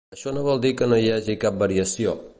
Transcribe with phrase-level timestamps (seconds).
[0.15, 2.21] Això no vol dir que no hi hagi cap variació.